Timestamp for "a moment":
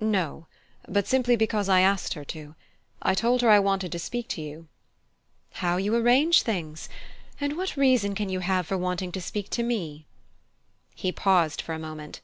11.74-12.20